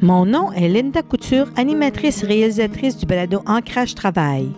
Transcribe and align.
Mon 0.00 0.26
nom 0.26 0.50
est 0.52 0.68
Linda 0.68 1.02
Couture, 1.02 1.48
animatrice 1.56 2.24
réalisatrice 2.24 2.96
du 2.96 3.06
balado 3.06 3.42
Ancrage 3.46 3.94
Travail. 3.94 4.48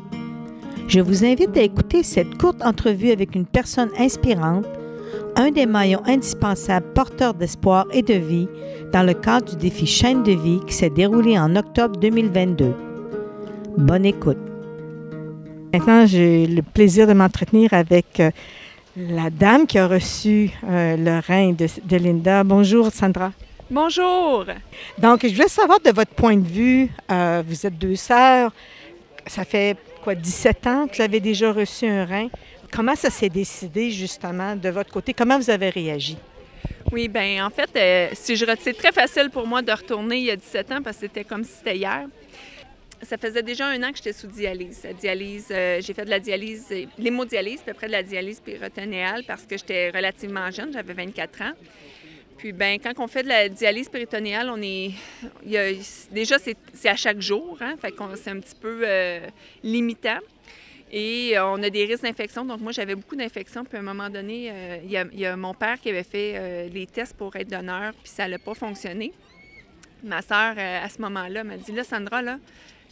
Je 0.86 1.00
vous 1.00 1.24
invite 1.24 1.56
à 1.56 1.62
écouter 1.62 2.02
cette 2.02 2.38
courte 2.38 2.64
entrevue 2.64 3.10
avec 3.10 3.34
une 3.34 3.46
personne 3.46 3.90
inspirante, 3.98 4.66
un 5.36 5.50
des 5.50 5.66
maillons 5.66 6.02
indispensables 6.06 6.92
porteurs 6.94 7.34
d'espoir 7.34 7.86
et 7.92 8.02
de 8.02 8.14
vie 8.14 8.48
dans 8.92 9.02
le 9.02 9.14
cadre 9.14 9.50
du 9.50 9.56
défi 9.56 9.86
Chaîne 9.86 10.22
de 10.22 10.32
vie 10.32 10.60
qui 10.66 10.74
s'est 10.74 10.90
déroulé 10.90 11.36
en 11.38 11.56
octobre 11.56 11.98
2022. 11.98 12.72
Bonne 13.76 14.06
écoute. 14.06 14.53
Maintenant, 15.74 16.06
j'ai 16.06 16.46
le 16.46 16.62
plaisir 16.62 17.08
de 17.08 17.14
m'entretenir 17.14 17.74
avec 17.74 18.20
euh, 18.20 18.30
la 18.96 19.28
dame 19.28 19.66
qui 19.66 19.76
a 19.76 19.88
reçu 19.88 20.52
euh, 20.70 20.96
le 20.96 21.18
rein 21.18 21.50
de, 21.50 21.66
de 21.82 21.96
Linda. 21.96 22.44
Bonjour, 22.44 22.92
Sandra. 22.92 23.32
Bonjour. 23.68 24.44
Donc, 24.98 25.26
je 25.26 25.34
voulais 25.34 25.48
savoir 25.48 25.80
de 25.80 25.90
votre 25.90 26.12
point 26.12 26.36
de 26.36 26.46
vue, 26.46 26.88
euh, 27.10 27.42
vous 27.44 27.66
êtes 27.66 27.76
deux 27.76 27.96
sœurs, 27.96 28.52
ça 29.26 29.44
fait 29.44 29.76
quoi, 30.04 30.14
17 30.14 30.66
ans 30.68 30.86
que 30.86 30.94
vous 30.94 31.02
avez 31.02 31.18
déjà 31.18 31.52
reçu 31.52 31.88
un 31.88 32.04
rein. 32.04 32.28
Comment 32.70 32.94
ça 32.94 33.10
s'est 33.10 33.28
décidé 33.28 33.90
justement 33.90 34.54
de 34.54 34.68
votre 34.68 34.92
côté? 34.92 35.12
Comment 35.12 35.38
vous 35.40 35.50
avez 35.50 35.70
réagi? 35.70 36.16
Oui, 36.92 37.08
bien, 37.08 37.44
en 37.44 37.50
fait, 37.50 38.14
si 38.14 38.36
je 38.36 38.44
c'est 38.60 38.74
très 38.74 38.92
facile 38.92 39.28
pour 39.28 39.44
moi 39.44 39.60
de 39.60 39.72
retourner 39.72 40.18
il 40.18 40.24
y 40.26 40.30
a 40.30 40.36
17 40.36 40.70
ans 40.70 40.82
parce 40.84 40.98
que 40.98 41.06
c'était 41.06 41.24
comme 41.24 41.42
si 41.42 41.50
c'était 41.58 41.76
hier. 41.76 42.06
Ça 43.04 43.18
faisait 43.18 43.42
déjà 43.42 43.66
un 43.68 43.82
an 43.82 43.90
que 43.90 43.98
j'étais 43.98 44.12
sous 44.12 44.26
dialyse. 44.26 44.86
dialyse, 45.00 45.48
euh, 45.50 45.80
j'ai 45.80 45.94
fait 45.94 46.04
de 46.04 46.10
la 46.10 46.20
dialyse, 46.20 46.72
l'hémodialyse, 46.98 47.60
puis 47.60 47.70
après 47.70 47.86
de 47.86 47.92
la 47.92 48.02
dialyse 48.02 48.40
péritonéale 48.40 49.24
parce 49.26 49.44
que 49.44 49.56
j'étais 49.56 49.90
relativement 49.90 50.50
jeune, 50.50 50.72
j'avais 50.72 50.94
24 50.94 51.42
ans. 51.42 51.52
Puis 52.44 52.52
ben, 52.52 52.78
quand 52.78 52.92
on 52.98 53.06
fait 53.06 53.22
de 53.22 53.28
la 53.28 53.48
dialyse 53.48 53.88
péritonéale, 53.88 54.50
on 54.50 54.60
est. 54.60 54.92
déjà, 56.10 56.36
c'est 56.38 56.88
à 56.88 56.96
chaque 56.96 57.20
jour, 57.20 57.56
hein, 57.60 57.76
fait 57.80 57.92
qu'on 57.92 58.14
c'est 58.16 58.30
un 58.30 58.40
petit 58.40 58.54
peu 58.54 58.82
euh, 58.84 59.20
limitant. 59.62 60.18
Et 60.92 61.34
on 61.38 61.62
a 61.62 61.70
des 61.70 61.86
risques 61.86 62.04
d'infection. 62.04 62.44
Donc, 62.44 62.60
moi, 62.60 62.70
j'avais 62.70 62.94
beaucoup 62.94 63.16
d'infections. 63.16 63.64
Puis, 63.64 63.76
à 63.76 63.80
un 63.80 63.82
moment 63.82 64.10
donné, 64.10 64.50
euh, 64.52 64.78
il, 64.84 65.18
y 65.18 65.26
a, 65.26 65.36
mon 65.36 65.54
père 65.54 65.80
qui 65.80 65.88
avait 65.88 66.04
fait 66.04 66.34
euh, 66.36 66.68
les 66.68 66.86
tests 66.86 67.16
pour 67.16 67.34
être 67.34 67.48
donneur, 67.48 67.94
puis 67.94 68.12
ça 68.12 68.28
n'a 68.28 68.38
pas 68.38 68.54
fonctionné. 68.54 69.12
Ma 70.04 70.20
sœur, 70.20 70.54
à 70.58 70.88
ce 70.88 71.00
moment-là, 71.00 71.44
m'a 71.44 71.56
dit 71.56 71.72
Là, 71.72 71.82
Sandra, 71.82 72.20
là, 72.20 72.38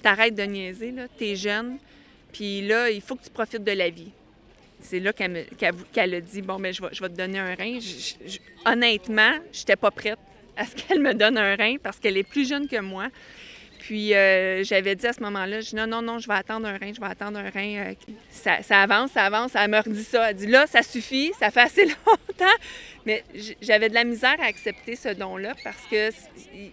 t'arrêtes 0.03 0.35
de 0.35 0.43
niaiser, 0.43 0.91
là, 0.91 1.07
t'es 1.17 1.37
jeune, 1.37 1.79
puis 2.33 2.67
là, 2.67 2.91
il 2.91 3.01
faut 3.01 3.15
que 3.15 3.25
tu 3.25 3.31
profites 3.31 3.65
de 3.65 3.73
la 3.73 3.91
vie 3.91 4.13
c'est 4.83 5.01
là 5.01 5.13
qu'elle 5.13 6.15
a 6.15 6.21
dit 6.21 6.43
Bon, 6.43 6.59
mais 6.59 6.73
ben, 6.73 6.89
je 6.93 7.03
vais, 7.03 7.09
te 7.09 7.17
donner 7.17 7.39
un 7.39 7.55
rein. 7.55 7.79
honnêtement, 8.67 9.33
je 9.53 9.61
n'étais 9.61 9.77
pas 9.77 9.91
prête 9.91 10.19
à 10.57 10.67
ce 10.67 10.75
qu'elle 10.77 11.01
me 11.01 11.15
donne 11.15 11.39
un 11.39 11.57
rein 11.57 11.77
parce 11.83 11.99
qu'elle 11.99 12.17
est 12.17 12.29
plus 12.29 12.49
jeune 12.49 12.69
que 12.69 12.81
moi. 12.81 13.09
Puis 13.83 14.15
euh, 14.15 14.63
j'avais 14.63 14.95
dit 14.95 15.09
à 15.09 15.13
ce 15.13 15.21
moment-là, 15.25 15.61
je 15.61 15.71
dis 15.71 15.75
non, 15.75 15.89
non, 15.89 16.03
non, 16.03 16.21
je 16.21 16.29
vais 16.29 16.35
attendre 16.35 16.69
un 16.69 16.79
rein, 16.79 16.93
je 16.95 17.01
vais 17.01 17.07
attendre 17.09 17.41
un 17.41 17.51
rein. 17.51 17.91
Euh, 17.91 17.95
ça, 18.31 18.81
avance, 18.81 19.11
ça 19.11 19.25
avance. 19.25 19.57
Elle 19.57 19.73
me 19.73 19.79
redit 19.79 20.05
ça. 20.05 20.31
Elle 20.31 20.37
dit 20.37 20.47
là, 20.47 20.69
ça 20.69 20.85
suffit, 20.85 21.33
ça 21.37 21.51
fait 21.51 21.63
assez 21.63 21.85
longtemps. 22.07 22.59
Mais 23.05 23.25
j'avais 23.61 23.89
de 23.89 23.95
la 23.95 24.05
misère 24.05 24.37
à 24.41 24.45
accepter 24.45 24.95
ce 24.95 25.09
don-là 25.09 25.55
parce 25.65 25.83
que 25.91 26.11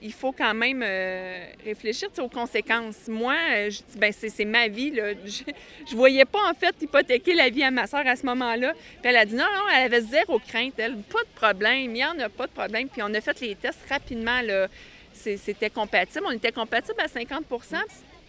il 0.04 0.14
faut 0.14 0.32
quand 0.32 0.54
même 0.54 0.84
euh, 0.86 1.48
réfléchir 1.66 2.10
aux 2.20 2.30
conséquences. 2.30 3.08
Moi, 3.08 3.34
je 3.70 3.78
dis, 3.78 3.98
ben 3.98 4.14
c'est 4.16 4.46
ma 4.46 4.68
vie. 4.68 4.92
Là. 4.92 5.14
Je, 5.26 5.44
je 5.90 5.96
voyais 5.96 6.26
pas 6.26 6.48
en 6.48 6.54
fait 6.54 6.76
hypothéquer 6.80 7.34
la 7.34 7.50
vie 7.50 7.64
à 7.64 7.72
ma 7.72 7.88
soeur 7.88 8.06
à 8.06 8.16
ce 8.16 8.26
moment-là. 8.28 8.74
Puis 8.74 9.10
elle 9.10 9.18
a 9.18 9.26
dit 9.26 9.34
non, 9.34 9.46
non, 9.46 9.64
elle 9.76 9.86
avait 9.86 10.02
zéro 10.02 10.38
crainte, 10.38 10.74
elle. 10.78 10.98
Pas 10.98 11.24
de 11.24 11.36
problème, 11.36 11.86
il 11.86 11.94
n'y 11.94 12.06
en 12.06 12.20
a 12.20 12.30
pas 12.30 12.46
de 12.46 12.52
problème. 12.52 12.88
Puis 12.88 13.02
on 13.02 13.12
a 13.16 13.22
fait 13.22 13.40
les 13.42 13.56
tests 13.56 13.84
rapidement. 13.90 14.42
Là 14.42 14.68
c'était 15.14 15.70
compatible. 15.70 16.26
On 16.28 16.32
était 16.32 16.52
compatible 16.52 17.00
à 17.00 17.08
50% 17.08 17.76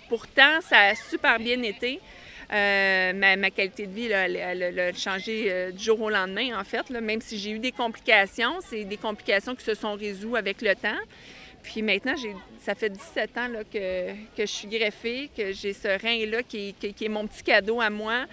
Pourtant, 0.09 0.61
ça 0.61 0.79
a 0.79 0.95
super 0.97 1.39
bien 1.39 1.63
été. 1.63 2.01
Euh, 2.53 3.13
ma, 3.13 3.51
qualité 3.51 3.87
de 3.87 3.93
vie, 3.93 4.07
elle, 4.07 4.81
a 4.81 4.93
changé 4.93 5.47
euh, 5.47 5.71
du 5.71 5.85
jour 5.85 6.01
au 6.01 6.11
lendemain, 6.11 6.59
en 6.59 6.65
fait. 6.65 6.91
Même 6.91 7.21
si 7.21 7.39
j'ai 7.39 7.53
eu 7.53 7.61
des 7.61 7.71
complications, 7.71 8.59
c'est 8.61 8.85
des 8.85 8.97
complications 8.97 9.55
qui 9.55 9.65
se 9.65 9.75
sont 9.75 9.95
résolues 9.95 10.37
avec 10.37 10.63
le 10.63 10.75
temps. 10.75 10.99
Puis 11.63 11.83
maintenant, 11.83 12.15
ça 12.59 12.75
fait 12.75 12.91
17 12.91 13.39
ans 13.39 13.49
que, 13.73 14.15
je 14.37 14.45
suis 14.47 14.67
greffée, 14.67 15.31
que 15.37 15.53
j'ai 15.53 15.73
ce 15.73 15.89
rein-là 15.89 16.43
qui, 16.43 16.75
est 16.83 17.09
mon 17.09 17.27
petit 17.27 17.45
cadeau 17.45 17.81
à 17.81 17.89
moi. 17.91 18.25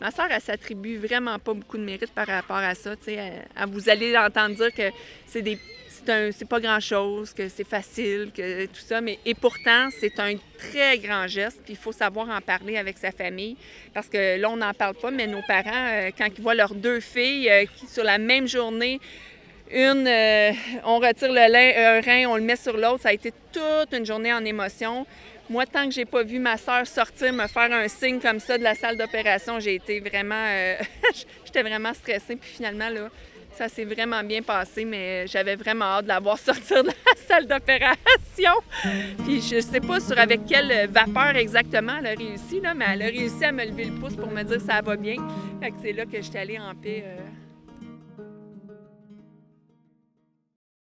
Ma 0.00 0.10
soeur, 0.10 0.26
elle 0.30 0.40
s'attribue 0.40 0.96
vraiment 0.96 1.38
pas 1.38 1.54
beaucoup 1.54 1.76
de 1.76 1.82
mérite 1.82 2.12
par 2.12 2.26
rapport 2.26 2.56
à 2.56 2.74
ça. 2.74 2.94
vous 3.68 3.88
allez 3.88 4.16
entendre 4.16 4.54
dire 4.54 4.72
que 4.72 4.90
c'est 5.26 5.42
des 5.42 5.58
c'est 6.32 6.48
pas 6.48 6.60
grand-chose, 6.60 7.32
que 7.32 7.48
c'est 7.48 7.66
facile, 7.66 8.30
que 8.34 8.66
tout 8.66 8.80
ça, 8.80 9.00
mais 9.00 9.18
et 9.24 9.34
pourtant, 9.34 9.88
c'est 9.90 10.18
un 10.18 10.34
très 10.58 10.98
grand 10.98 11.26
geste, 11.26 11.60
puis 11.64 11.74
il 11.74 11.76
faut 11.78 11.92
savoir 11.92 12.28
en 12.28 12.40
parler 12.40 12.76
avec 12.76 12.98
sa 12.98 13.10
famille, 13.10 13.56
parce 13.92 14.08
que 14.08 14.38
là, 14.38 14.50
on 14.50 14.56
n'en 14.56 14.72
parle 14.72 14.94
pas, 14.94 15.10
mais 15.10 15.26
nos 15.26 15.42
parents, 15.46 15.70
euh, 15.90 16.10
quand 16.16 16.28
ils 16.36 16.42
voient 16.42 16.54
leurs 16.54 16.74
deux 16.74 17.00
filles 17.00 17.50
euh, 17.50 17.64
qui, 17.76 17.86
sur 17.86 18.04
la 18.04 18.18
même 18.18 18.46
journée, 18.46 19.00
une, 19.70 20.06
euh, 20.08 20.52
on 20.84 20.98
retire 20.98 21.30
le 21.30 21.40
un 21.40 22.00
rein, 22.00 22.26
on 22.30 22.36
le 22.36 22.42
met 22.42 22.56
sur 22.56 22.76
l'autre, 22.76 23.02
ça 23.02 23.10
a 23.10 23.12
été 23.12 23.32
toute 23.52 23.92
une 23.92 24.06
journée 24.06 24.32
en 24.32 24.44
émotion. 24.44 25.06
Moi, 25.50 25.64
tant 25.64 25.86
que 25.86 25.94
j'ai 25.94 26.04
pas 26.04 26.22
vu 26.22 26.38
ma 26.38 26.58
soeur 26.58 26.86
sortir, 26.86 27.32
me 27.32 27.46
faire 27.46 27.72
un 27.72 27.88
signe 27.88 28.20
comme 28.20 28.38
ça 28.38 28.58
de 28.58 28.62
la 28.62 28.74
salle 28.74 28.98
d'opération, 28.98 29.58
j'ai 29.58 29.76
été 29.76 29.98
vraiment, 30.00 30.44
j'étais 31.44 31.62
vraiment 31.62 31.94
stressée. 31.94 32.36
Puis 32.36 32.50
finalement, 32.56 32.90
là, 32.90 33.08
ça 33.52 33.68
s'est 33.68 33.84
vraiment 33.84 34.22
bien 34.22 34.42
passé, 34.42 34.84
mais 34.84 35.26
j'avais 35.26 35.56
vraiment 35.56 35.86
hâte 35.86 36.04
de 36.04 36.08
la 36.08 36.20
voir 36.20 36.38
sortir 36.38 36.84
de 36.84 36.88
la 36.88 37.22
salle 37.26 37.46
d'opération. 37.46 38.52
Puis 39.24 39.40
je 39.40 39.60
sais 39.60 39.80
pas 39.80 40.00
sur 40.00 40.18
avec 40.18 40.44
quelle 40.46 40.86
vapeur 40.88 41.34
exactement 41.36 41.94
elle 41.98 42.06
a 42.06 42.14
réussi, 42.14 42.60
là, 42.60 42.74
mais 42.74 42.84
elle 42.92 43.02
a 43.02 43.06
réussi 43.06 43.44
à 43.44 43.52
me 43.52 43.64
lever 43.64 43.86
le 43.86 43.94
pouce 43.94 44.16
pour 44.16 44.30
me 44.30 44.42
dire 44.42 44.60
ça 44.60 44.82
va 44.82 44.96
bien. 44.96 45.16
Fait 45.62 45.70
que 45.70 45.76
c'est 45.82 45.92
là 45.92 46.04
que 46.04 46.20
j'étais 46.20 46.38
allée 46.38 46.58
en 46.58 46.74
paix 46.74 47.04
euh, 47.06 47.16